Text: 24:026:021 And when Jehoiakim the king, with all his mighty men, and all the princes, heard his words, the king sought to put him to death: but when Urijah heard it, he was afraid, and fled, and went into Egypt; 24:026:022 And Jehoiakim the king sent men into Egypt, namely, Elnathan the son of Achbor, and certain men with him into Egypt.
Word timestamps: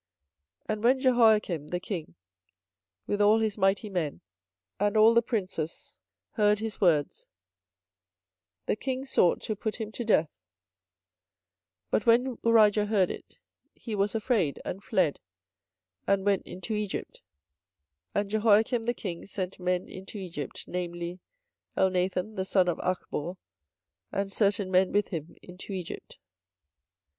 24:026:021 0.63 0.73
And 0.73 0.83
when 0.83 0.99
Jehoiakim 0.99 1.67
the 1.67 1.79
king, 1.79 2.15
with 3.05 3.21
all 3.21 3.37
his 3.37 3.55
mighty 3.55 3.87
men, 3.87 4.21
and 4.79 4.97
all 4.97 5.13
the 5.13 5.21
princes, 5.21 5.93
heard 6.31 6.57
his 6.57 6.81
words, 6.81 7.27
the 8.65 8.75
king 8.75 9.05
sought 9.05 9.41
to 9.41 9.55
put 9.55 9.75
him 9.75 9.91
to 9.91 10.03
death: 10.03 10.31
but 11.91 12.07
when 12.07 12.37
Urijah 12.37 12.87
heard 12.87 13.11
it, 13.11 13.37
he 13.75 13.93
was 13.93 14.15
afraid, 14.15 14.59
and 14.65 14.83
fled, 14.83 15.19
and 16.07 16.25
went 16.25 16.47
into 16.47 16.73
Egypt; 16.73 17.21
24:026:022 18.15 18.21
And 18.21 18.29
Jehoiakim 18.31 18.83
the 18.85 18.93
king 18.95 19.25
sent 19.27 19.59
men 19.59 19.87
into 19.87 20.17
Egypt, 20.17 20.63
namely, 20.67 21.19
Elnathan 21.77 22.35
the 22.35 22.45
son 22.45 22.67
of 22.67 22.79
Achbor, 22.79 23.37
and 24.11 24.31
certain 24.33 24.71
men 24.71 24.91
with 24.91 25.09
him 25.09 25.35
into 25.43 25.73
Egypt. 25.73 26.17